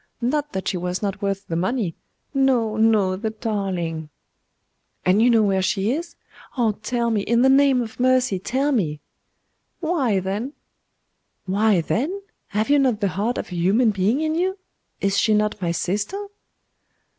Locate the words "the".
1.45-1.55, 3.15-3.29, 7.43-7.49, 12.99-13.09